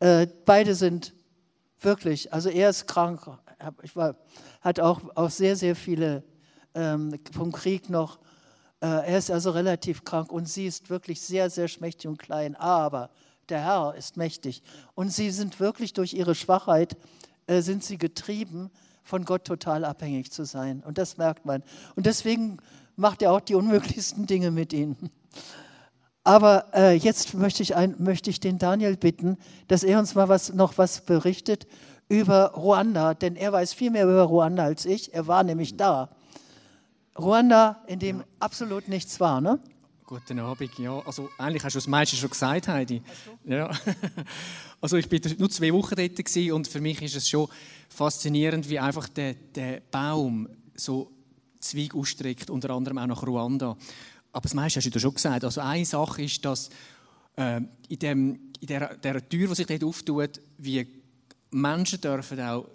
[0.00, 1.12] Äh, beide sind
[1.80, 3.20] wirklich, also er ist krank,
[3.82, 4.16] ich war,
[4.62, 6.22] hat auch, auch sehr, sehr viele
[6.76, 8.18] ähm, vom Krieg noch.
[8.80, 12.54] Äh, er ist also relativ krank und sie ist wirklich sehr, sehr schmächtig und klein.
[12.54, 13.10] Aber
[13.48, 14.62] der Herr ist mächtig.
[14.94, 16.96] Und sie sind wirklich durch ihre Schwachheit,
[17.46, 18.70] äh, sind sie getrieben,
[19.02, 20.82] von Gott total abhängig zu sein.
[20.84, 21.62] Und das merkt man.
[21.94, 22.58] Und deswegen
[22.96, 25.10] macht er auch die unmöglichsten Dinge mit ihnen.
[26.24, 30.28] Aber äh, jetzt möchte ich, ein, möchte ich den Daniel bitten, dass er uns mal
[30.28, 31.68] was, noch was berichtet
[32.08, 35.14] über Ruanda, denn er weiß viel mehr über Ruanda als ich.
[35.14, 36.10] Er war nämlich da.
[37.18, 39.58] Ruanda, in dem absolut nichts war, ne?
[40.04, 41.00] Guten Abend, ja.
[41.00, 43.02] Also eigentlich hast du das meiste schon gesagt, Heidi.
[43.44, 43.70] Ja.
[44.78, 47.48] Also ich war nur zwei Wochen dort gewesen und für mich ist es schon
[47.88, 51.10] faszinierend, wie einfach der, der Baum so
[51.58, 53.76] Zweig ausstreckt, unter anderem auch nach Ruanda.
[54.32, 55.44] Aber das meiste hast du schon gesagt.
[55.44, 56.68] Also eine Sache ist, dass
[57.36, 60.86] äh, in, dem, in der, der Tür, die sich dort auftut, wie
[61.50, 62.66] Menschen dürfen auch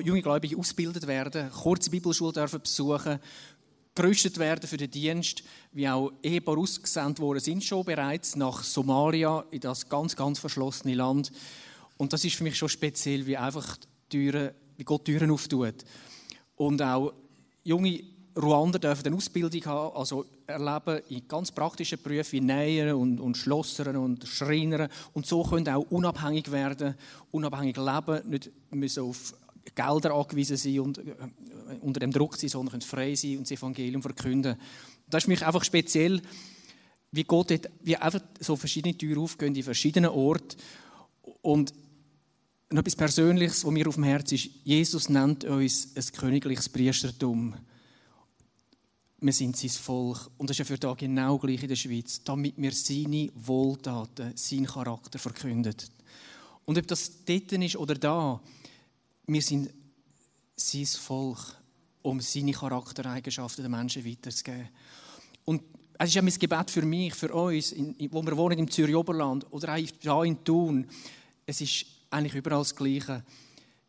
[0.00, 3.20] junge Gläubige ausgebildet werden, kurze Bibelschule dürfen besuchen,
[3.94, 9.44] gerüstet werden für den Dienst, wie auch Ehepaare ausgesandt worden sind schon bereits nach Somalia,
[9.50, 11.30] in das ganz, ganz verschlossene Land.
[11.98, 13.76] Und das ist für mich schon speziell, wie einfach
[14.08, 15.84] Türen, wie Gott Türen auftut.
[16.56, 17.12] Und auch
[17.64, 18.02] junge
[18.36, 23.36] Ruander dürfen eine Ausbildung haben, also erleben in ganz praktischen Berufen wie Näher und, und
[23.36, 26.94] Schlosser und Schreiner und so können auch unabhängig werden,
[27.30, 29.34] unabhängig leben, nicht müssen auf
[29.74, 31.14] Gelder angewiesen sein und äh,
[31.80, 34.56] unter dem Druck sein, sondern können frei sein und das Evangelium verkünden.
[35.08, 36.20] Das ist für mich einfach speziell,
[37.10, 40.56] wie Gott dort, wie einfach so verschiedene Türen aufgehen in verschiedenen Orten
[41.42, 41.72] und
[42.70, 44.50] noch etwas Persönliches, was mir auf dem Herzen ist.
[44.64, 47.54] Jesus nennt uns ein königliches Priestertum
[49.22, 50.30] wir sind sein Volk.
[50.36, 54.36] Und das ist ja für da genau gleich in der Schweiz, damit wir seine Wohltaten,
[54.36, 55.76] seinen Charakter verkünden.
[56.64, 58.40] Und ob das dort ist oder da,
[59.32, 59.70] wir sind
[60.56, 61.38] sein Volk,
[62.02, 64.68] um seine Charaktereigenschaften den Menschen weiterzugeben.
[65.44, 65.62] Und
[65.98, 68.94] es ist ja mein Gebet für mich, für uns, in, wo wir wohnen im Zürich
[68.94, 70.86] Oberland oder auch hier in Thun.
[71.46, 73.24] Es ist eigentlich überall das Gleiche.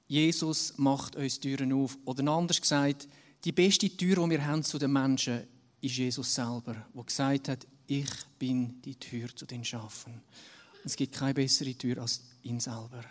[0.07, 1.97] Jesus macht uns Türen auf.
[2.05, 3.07] Oder anders gesagt,
[3.43, 5.43] die beste Tür, die wir haben zu den Menschen,
[5.81, 10.21] ist Jesus selber, der gesagt hat, ich bin die Tür zu den Schafen.
[10.85, 13.03] Es gibt keine bessere Tür als ihn selber.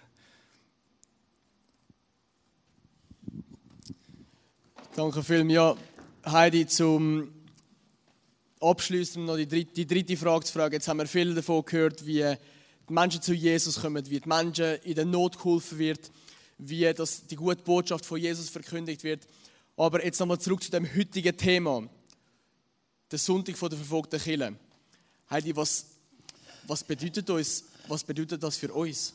[4.94, 5.54] Danke vielmals.
[5.54, 5.76] Ja,
[6.30, 7.32] Heidi, zum
[8.60, 10.74] Abschließen noch die dritte, die dritte Frage zu fragen.
[10.74, 12.36] Jetzt haben wir viel davon gehört, wie
[12.86, 16.10] die Menschen zu Jesus kommen, wie die Menschen in der Not geholfen wird,
[16.58, 19.26] wie das, die gute Botschaft von Jesus verkündigt wird.
[19.78, 21.88] Aber jetzt nochmal zurück zu dem heutigen Thema.
[23.10, 24.56] Der Sonntag der verfolgten Kirche.
[25.30, 25.86] Heidi, was,
[26.66, 29.14] was bedeutet uns, was bedeutet das für uns?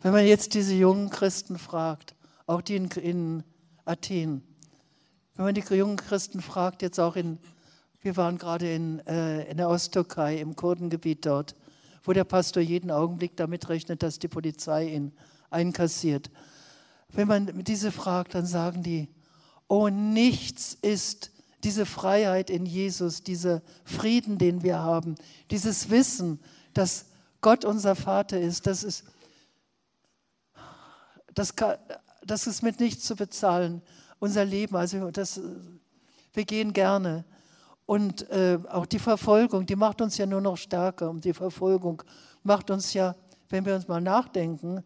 [0.00, 3.44] Wenn man jetzt diese jungen Christen fragt, auch die in, in
[3.84, 4.42] Athen,
[5.34, 7.38] wenn man die jungen Christen fragt, jetzt auch in,
[8.00, 11.56] wir waren gerade in, äh, in der Osttürkei, im Kurdengebiet dort,
[12.04, 15.12] wo der Pastor jeden Augenblick damit rechnet, dass die Polizei ihn
[15.50, 16.30] einkassiert.
[17.08, 19.08] Wenn man diese fragt, dann sagen die,
[19.68, 21.30] oh, nichts ist
[21.64, 25.14] diese Freiheit in Jesus, dieser Frieden, den wir haben,
[25.50, 26.40] dieses Wissen,
[26.74, 27.06] dass
[27.40, 29.04] Gott unser Vater ist, das ist,
[31.34, 31.76] das, kann,
[32.24, 33.82] das ist mit nichts zu bezahlen.
[34.18, 35.40] Unser Leben, also das,
[36.32, 37.24] wir gehen gerne.
[37.86, 41.10] Und äh, auch die Verfolgung, die macht uns ja nur noch stärker.
[41.10, 42.02] Und die Verfolgung
[42.42, 43.16] macht uns ja,
[43.48, 44.84] wenn wir uns mal nachdenken,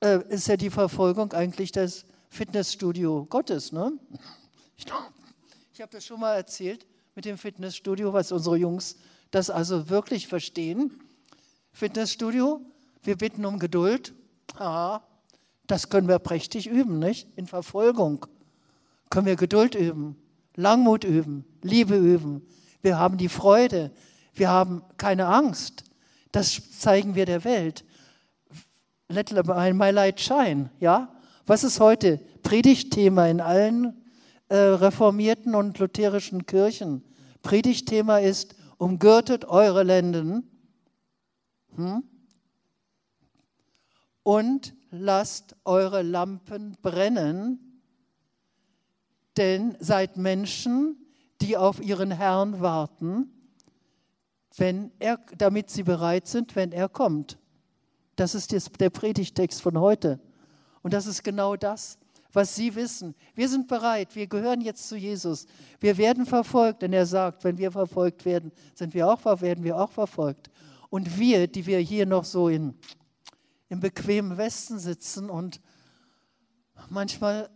[0.00, 3.72] äh, ist ja die Verfolgung eigentlich das Fitnessstudio Gottes.
[3.72, 3.92] Ne?
[4.76, 4.86] Ich,
[5.72, 8.96] ich habe das schon mal erzählt mit dem Fitnessstudio, was unsere Jungs
[9.30, 11.00] das also wirklich verstehen.
[11.72, 12.60] Fitnessstudio,
[13.02, 14.14] wir bitten um Geduld.
[14.56, 15.00] Ah,
[15.68, 17.28] das können wir prächtig üben, nicht?
[17.36, 18.26] In Verfolgung
[19.10, 20.16] können wir Geduld üben,
[20.56, 22.42] Langmut üben, Liebe üben.
[22.82, 23.92] Wir haben die Freude,
[24.34, 25.84] wir haben keine Angst.
[26.32, 27.84] Das zeigen wir der Welt.
[29.08, 31.14] Let my light shine, ja?
[31.46, 34.04] Was ist heute Predigtthema in allen
[34.48, 37.04] äh, reformierten und lutherischen Kirchen?
[37.42, 40.50] Predigtthema ist, umgürtet eure Lenden
[41.74, 42.04] hm?
[44.22, 47.80] und lasst eure Lampen brennen,
[49.36, 50.96] denn seid Menschen,
[51.40, 53.30] die auf ihren Herrn warten,
[54.56, 57.38] wenn er, damit sie bereit sind, wenn er kommt.
[58.16, 60.18] Das ist der Predigtext von heute.
[60.82, 61.98] Und das ist genau das,
[62.32, 63.14] was Sie wissen.
[63.34, 65.46] Wir sind bereit, wir gehören jetzt zu Jesus.
[65.80, 69.78] Wir werden verfolgt, denn er sagt, wenn wir verfolgt werden, sind wir auch, werden wir
[69.78, 70.50] auch verfolgt.
[70.90, 72.74] Und wir, die wir hier noch so in,
[73.68, 75.60] im bequemen Westen sitzen und
[76.90, 77.50] manchmal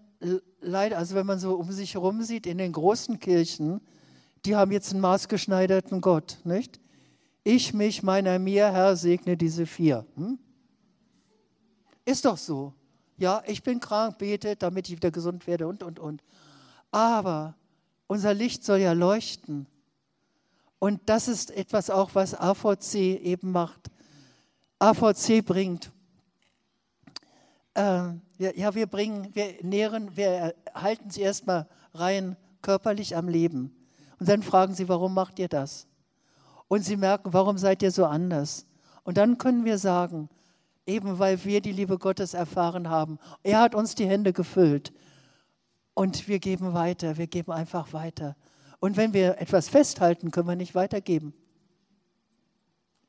[0.61, 3.81] leider, also wenn man so um sich herum sieht, in den großen Kirchen,
[4.45, 6.81] die haben jetzt einen maßgeschneiderten Gott, nicht?
[7.45, 10.07] Ich, mich, meiner, mir, Herr, segne diese vier.
[10.15, 10.39] Hm?
[12.05, 12.73] Ist doch so.
[13.17, 16.23] Ja, ich bin krank, bete, damit ich wieder gesund werde und, und, und.
[16.91, 17.55] Aber
[18.07, 19.67] unser Licht soll ja leuchten.
[20.79, 23.91] Und das ist etwas auch, was AVC eben macht.
[24.79, 25.93] AVC bringt,
[27.75, 33.75] äh, ja, wir bringen, wir nähren, wir halten sie erstmal rein körperlich am Leben.
[34.19, 35.87] Und dann fragen sie, warum macht ihr das?
[36.69, 38.67] Und sie merken, warum seid ihr so anders?
[39.05, 40.29] Und dann können wir sagen,
[40.87, 43.19] eben weil wir die Liebe Gottes erfahren haben.
[43.43, 44.93] Er hat uns die Hände gefüllt
[45.95, 48.37] und wir geben weiter, wir geben einfach weiter.
[48.81, 51.35] Und wenn wir etwas festhalten, können wir nicht weitergeben.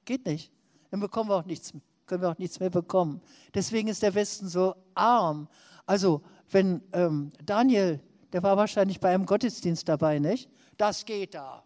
[0.05, 0.51] Geht nicht.
[0.91, 1.73] Dann bekommen wir auch nichts,
[2.13, 3.21] können wir auch nichts mehr bekommen.
[3.55, 5.47] Deswegen ist der Westen so arm.
[5.87, 6.21] Also,
[6.51, 7.99] wenn ähm, Daniel,
[8.31, 10.47] der war wahrscheinlich bei einem Gottesdienst dabei, nicht?
[10.77, 11.63] Das geht da.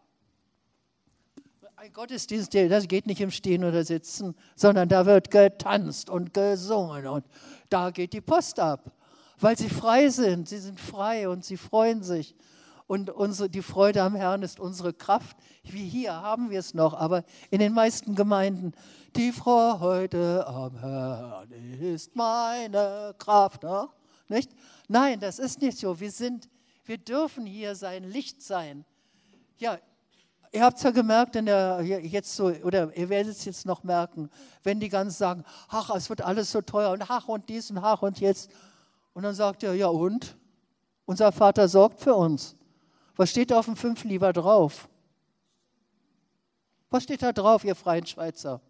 [1.76, 7.06] Ein Gottesdienst, das geht nicht im Stehen oder Sitzen, sondern da wird getanzt und gesungen
[7.08, 7.26] und
[7.70, 8.94] da geht die Post ab,
[9.42, 10.48] weil sie frei sind.
[10.48, 12.36] Sie sind frei und sie freuen sich.
[12.88, 15.36] Und unsere, die Freude am Herrn ist unsere Kraft.
[15.64, 18.74] Wie hier haben wir es noch, aber in den meisten Gemeinden,
[19.16, 23.64] die Freude am Herrn ist meine Kraft.
[23.64, 23.90] Ne?
[24.30, 24.52] Nicht?
[24.88, 26.00] Nein, das ist nicht so.
[26.00, 26.50] Wir, sind,
[26.86, 28.86] wir dürfen hier sein Licht sein.
[29.58, 29.78] Ja,
[30.54, 33.84] Ihr habt es ja gemerkt, in der, jetzt so, oder ihr werdet es jetzt noch
[33.84, 34.30] merken,
[34.64, 37.78] wenn die ganz sagen, ach, es wird alles so teuer und ach und dies und
[37.80, 38.50] ach und jetzt.
[39.14, 40.38] Und dann sagt er, ja und?
[41.06, 42.57] Unser Vater sorgt für uns.
[43.18, 44.88] Was steht auf dem Fünf lieber drauf?
[46.90, 48.62] Was steht da drauf, ihr freien Schweizer?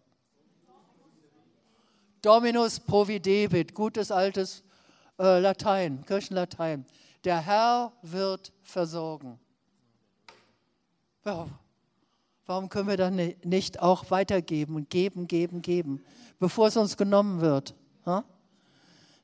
[2.22, 4.64] Dominus providebit, gutes altes
[5.18, 6.84] äh, Latein, Kirchenlatein.
[7.24, 9.38] Der Herr wird versorgen.
[12.46, 16.02] Warum können wir dann nicht auch weitergeben und geben, geben, geben,
[16.38, 17.74] bevor es uns genommen wird?
[18.06, 18.24] Ha?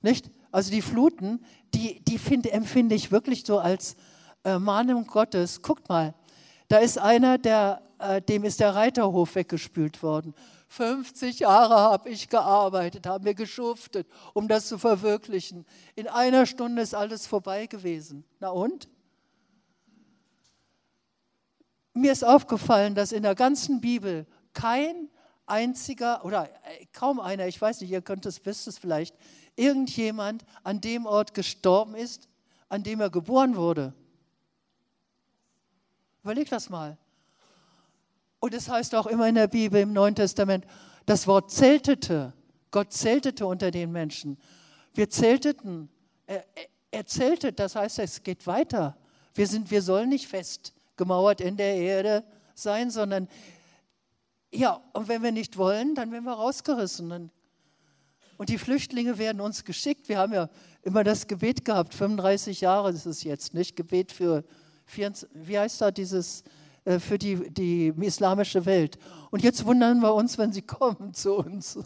[0.02, 0.30] Nicht?
[0.52, 3.96] Also die Fluten, die, die find, empfinde ich wirklich so als
[4.58, 5.62] Mahnung Gottes.
[5.62, 6.14] Guckt mal,
[6.68, 10.34] da ist einer, der, äh, dem ist der Reiterhof weggespült worden.
[10.68, 15.66] 50 Jahre habe ich gearbeitet, haben wir geschuftet, um das zu verwirklichen.
[15.94, 18.24] In einer Stunde ist alles vorbei gewesen.
[18.40, 18.88] Na und?
[21.94, 25.08] mir ist aufgefallen, dass in der ganzen Bibel kein
[25.46, 29.14] einziger oder äh, kaum einer, ich weiß nicht, ihr könnt es, wisst es vielleicht,
[29.56, 32.28] irgendjemand an dem Ort gestorben ist,
[32.68, 33.94] an dem er geboren wurde.
[36.24, 36.96] Überleg das mal.
[38.40, 40.64] Und es heißt auch immer in der Bibel im Neuen Testament,
[41.04, 42.32] das Wort zeltete.
[42.70, 44.38] Gott zeltete unter den Menschen.
[44.94, 45.90] Wir zelteten.
[46.26, 46.42] Er,
[46.90, 48.96] er zeltet, das heißt, es geht weiter.
[49.34, 53.28] Wir, sind, wir sollen nicht fest gemauert in der Erde sein, sondern
[54.50, 57.30] ja, und wenn wir nicht wollen, dann werden wir rausgerissen.
[58.38, 60.08] Und die Flüchtlinge werden uns geschickt.
[60.08, 60.48] Wir haben ja
[60.82, 63.76] immer das Gebet gehabt, 35 Jahre ist es jetzt, nicht?
[63.76, 66.44] Gebet für, 24, wie heißt da dieses,
[66.84, 68.98] äh, für die, die islamische Welt.
[69.30, 71.78] Und jetzt wundern wir uns, wenn sie kommen zu uns.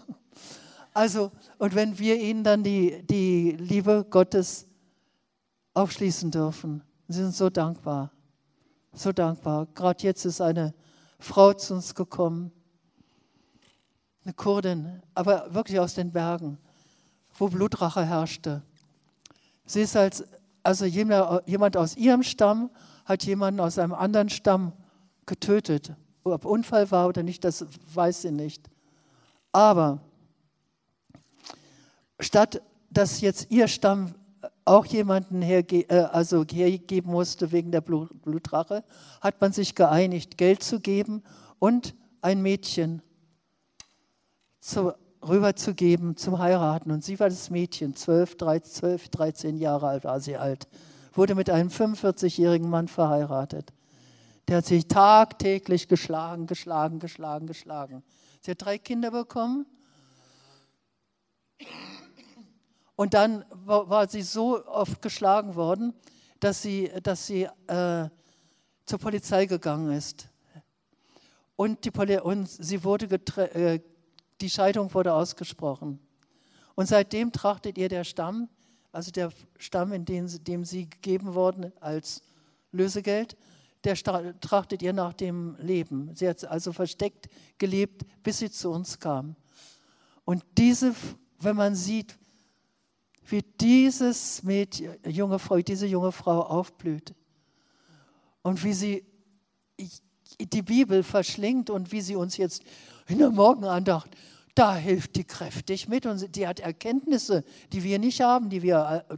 [0.93, 4.67] Also, und wenn wir ihnen dann die, die Liebe Gottes
[5.75, 6.83] aufschließen dürfen.
[7.07, 8.11] Sie sind so dankbar
[8.99, 9.67] so dankbar.
[9.75, 10.75] Gerade jetzt ist eine
[11.19, 12.53] Frau zu uns gekommen,
[14.25, 16.59] eine Kurdin, aber wirklich aus den Bergen,
[17.39, 18.63] wo Blutrache herrschte.
[19.65, 20.25] Sie ist als,
[20.63, 22.71] also jemand aus ihrem Stamm
[23.05, 24.73] hat jemanden aus einem anderen Stamm
[25.27, 25.93] getötet.
[26.25, 28.69] Ob Unfall war oder nicht, das weiß sie nicht.
[29.53, 30.01] Aber
[32.21, 34.15] statt dass jetzt ihr Stamm
[34.65, 38.85] auch jemanden herge äh, also hergeben musste wegen der Blutrache,
[39.21, 41.23] hat man sich geeinigt, Geld zu geben
[41.59, 43.03] und ein Mädchen
[44.61, 44.95] zu,
[45.29, 46.91] rüberzugeben zum Heiraten.
[46.91, 50.69] Und sie war das Mädchen, 12, 13, 12, 13 Jahre alt war sie alt,
[51.13, 53.73] wurde mit einem 45-jährigen Mann verheiratet.
[54.49, 58.03] Der hat sich tagtäglich geschlagen, geschlagen, geschlagen, geschlagen.
[58.41, 59.67] Sie hat drei Kinder bekommen
[62.97, 65.93] und dann war sie so oft geschlagen worden,
[66.41, 68.09] dass sie, dass sie äh,
[68.87, 70.29] zur Polizei gegangen ist.
[71.57, 73.07] Und, die Poli und sie wurde
[73.37, 73.81] äh,
[74.41, 75.99] die Scheidung wurde ausgesprochen.
[76.75, 78.49] Und seitdem trachtet ihr der Stamm
[78.93, 82.23] also der Stamm, in dem, dem sie gegeben worden als
[82.73, 83.37] Lösegeld,
[83.85, 86.15] der trachtet ihr nach dem Leben.
[86.15, 87.29] Sie hat also versteckt
[87.59, 89.37] gelebt, bis sie zu uns kam.
[90.25, 90.95] Und diese,
[91.39, 92.19] wenn man sieht,
[93.27, 97.15] wie dieses Mädchen, junge Frau, diese junge Frau aufblüht
[98.43, 99.07] und wie sie
[100.41, 102.63] die Bibel verschlingt und wie sie uns jetzt
[103.09, 104.11] in der Morgenandacht,
[104.55, 109.05] da hilft die kräftig mit und die hat Erkenntnisse, die wir nicht haben, die wir
[109.09, 109.17] äh,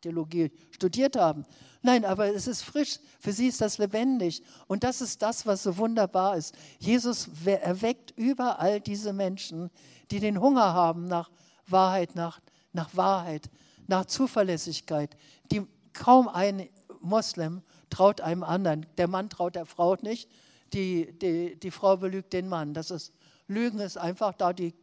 [0.00, 1.44] Theologie studiert haben.
[1.82, 2.98] Nein, aber es ist frisch.
[3.20, 4.42] Für sie ist das lebendig.
[4.66, 6.54] Und das ist das, was so wunderbar ist.
[6.78, 9.70] Jesus erweckt überall diese Menschen,
[10.10, 11.30] die den Hunger haben nach
[11.66, 12.40] Wahrheit, nach,
[12.72, 13.50] nach Wahrheit,
[13.86, 15.16] nach Zuverlässigkeit.
[15.50, 16.68] Die kaum ein
[17.00, 18.86] Moslem traut einem anderen.
[18.98, 20.28] Der Mann traut der Frau nicht.
[20.72, 22.74] Die, die, die Frau belügt den Mann.
[22.74, 23.12] Das ist,
[23.46, 24.74] Lügen ist einfach da die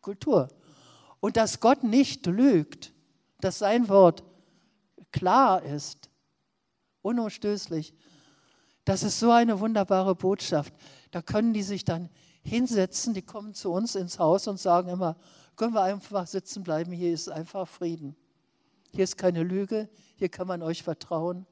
[0.00, 0.48] Kultur.
[1.20, 2.92] Und dass Gott nicht lügt,
[3.40, 4.24] dass sein Wort
[5.12, 6.10] klar ist,
[7.02, 7.94] unumstößlich,
[8.84, 10.74] das ist so eine wunderbare Botschaft.
[11.12, 12.10] Da können die sich dann
[12.42, 15.16] hinsetzen, die kommen zu uns ins Haus und sagen immer,
[15.56, 18.16] können wir einfach sitzen bleiben, hier ist einfach Frieden.
[18.90, 21.46] Hier ist keine Lüge, hier kann man euch vertrauen.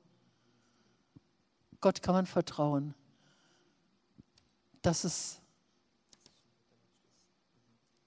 [1.80, 2.94] Gott kann man vertrauen.
[4.82, 5.40] Das ist,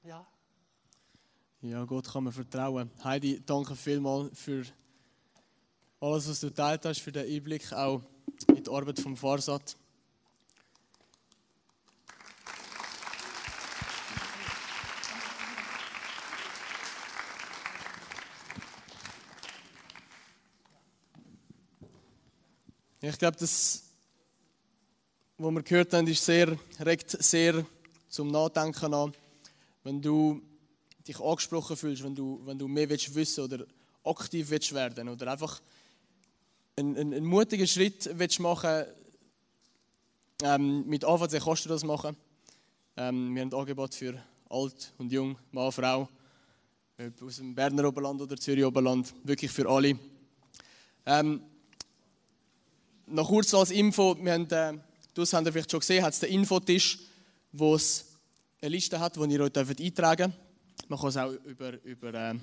[0.03, 0.25] ja.
[1.61, 2.89] Ja, Gott kann man vertrauen.
[3.03, 4.65] Heidi, danke vielmals für
[5.99, 8.01] alles, was du geteilt hast, für den Einblick auch
[8.47, 9.77] in die Arbeit vom Farsat.
[22.99, 23.82] Ich glaube, das,
[25.37, 27.65] was wir gehört haben, ist sehr, regt sehr
[28.07, 29.13] zum Nachdenken an.
[29.83, 30.41] Wenn du
[31.07, 33.65] dich angesprochen fühlst, wenn du, wenn du mehr willst wissen oder
[34.03, 35.61] aktiv willst werden oder einfach
[36.75, 38.85] einen, einen, einen mutigen Schritt willst machen
[40.41, 42.15] ähm, mit AVC kannst du das machen.
[42.97, 46.07] Ähm, wir haben ein Angebot für alt und jung, Mann, Frau,
[47.21, 49.97] aus dem Berner Oberland oder Zürich Oberland, wirklich für alle.
[51.05, 51.41] Ähm,
[53.07, 54.73] noch kurz als Info, wir haben, äh,
[55.13, 56.99] das habt ihr vielleicht schon gesehen, hat es den Infotisch,
[57.51, 58.05] wo es
[58.61, 60.89] eine Liste hat, die ihr euch eintragen dürft.
[60.89, 62.35] Man kann es auch über, über äh,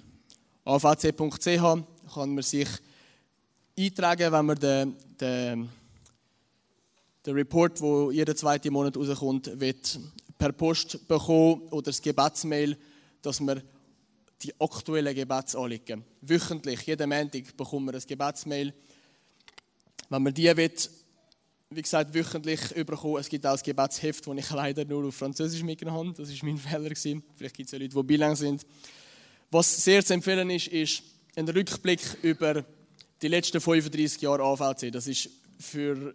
[0.64, 2.68] avc.ch kann man sich
[3.78, 5.68] eintragen, wenn man den, den,
[7.26, 9.98] den Report, der jeden zweiten Monat rauskommt, wird
[10.38, 12.76] per Post bekommen oder das Gebetsmail,
[13.22, 13.62] dass wir
[14.42, 18.72] die aktuellen Gebetsanliegen wöchentlich, jeden Montag bekommen wir ein Gebetsmail
[20.10, 20.72] wenn man die will,
[21.72, 25.62] wie gesagt, wöchentlich überkommen, es gibt auch ein Gebetsheft, das ich leider nur auf Französisch
[25.62, 26.22] mitgenommen habe.
[26.22, 26.58] Das war mein
[26.96, 27.22] Fehler.
[27.36, 28.66] Vielleicht gibt es ja Leute, die bilang sind.
[29.52, 31.02] Was sehr zu empfehlen ist, ist
[31.36, 32.64] ein Rückblick über
[33.22, 34.90] die letzten 35 Jahre AVC.
[34.90, 35.28] Das ist,
[35.60, 36.12] für,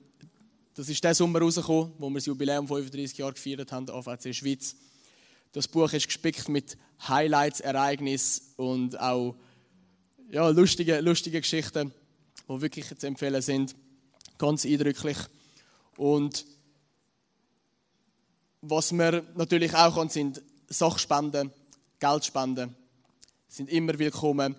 [0.73, 4.75] das ist der Sommer rausgekommen, wo wir das Jubiläum 35 Jahre gefeiert haben, AVC Schweiz.
[5.53, 6.77] Das Buch ist gespickt mit
[7.07, 9.37] Highlights, Ereignissen und auch
[10.29, 11.93] ja, lustige, lustige Geschichten,
[12.49, 13.73] die wirklich zu empfehlen sind.
[14.37, 15.17] Ganz eindrücklich.
[15.97, 16.45] Und
[18.61, 21.51] was wir natürlich auch kann, sind Sachspenden,
[21.99, 22.75] Geldspenden.
[23.47, 24.55] Sind immer willkommen.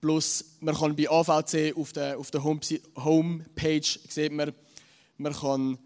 [0.00, 4.52] Plus, man kann bei AVC auf der, auf der Homepage sieht man,
[5.16, 5.78] man kann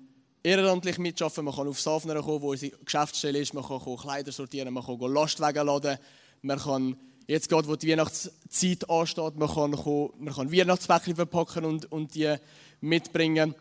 [0.42, 4.74] ehrenamtlich mitarbeiten, man kann auf Safner kommen, wo unsere Geschäftsstelle ist, man kann Kleider sortieren,
[4.74, 5.98] man kann Lastwagen laden,
[6.42, 6.96] man kann
[7.28, 12.34] jetzt gerade, wo die Weihnachtszeit ansteht, man kann, man kann Weihnachtsbäckchen verpacken und, und die
[12.80, 13.54] mitbringen.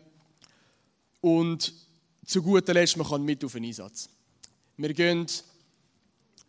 [1.20, 1.74] Und
[2.24, 4.08] zu guter Letzt, man kann mit auf den Einsatz.
[4.76, 5.26] Wir gehen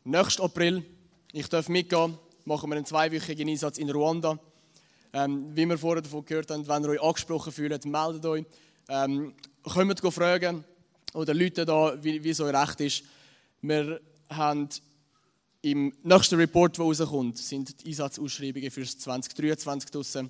[0.04, 0.86] nächsten April,
[1.32, 4.40] ich darf mitgehen, machen wir einen zweiwöchigen Einsatz in Ruanda.
[5.12, 8.46] Ähm, wie wir vorher davon gehört haben, wenn ihr euch angesprochen fühlt, meldet euch.
[8.88, 10.64] Ähm, kommt fragen
[11.14, 13.04] oder Leute da, wie, wie es euch recht ist.
[13.62, 14.00] Wir
[14.30, 14.70] haben
[15.64, 20.30] im nächsten Report, der rauskommt, sind die Einsatzausschreibungen für 2023 draussen.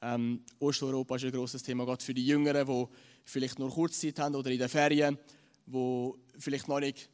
[0.00, 2.86] Ähm, Osteuropa ist ein grosses Thema, gerade für die Jüngeren, die
[3.24, 5.18] vielleicht nur Kurzzeit haben oder in den Ferien,
[5.66, 7.08] die vielleicht noch nicht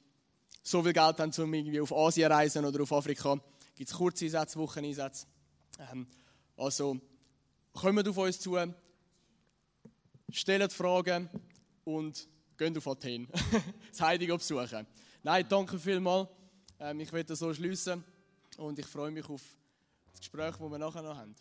[0.63, 3.41] so viel Geld haben, um irgendwie auf Asien reisen oder auf Afrika.
[3.75, 5.27] Gibt es Kurzeinsätze, Wocheneinsätze.
[5.91, 6.07] Ähm,
[6.57, 6.99] also
[7.73, 8.57] kommt auf uns zu,
[10.31, 11.29] stellt Fragen
[11.85, 13.29] und geht auf Athen.
[13.91, 14.87] das Heilige besuchen.
[15.23, 16.29] Nein, danke vielmals.
[16.81, 18.05] Ähm, ich werde so schließen
[18.57, 19.43] und ich freue mich auf
[20.11, 21.35] das Gespräch, das wir nachher noch haben.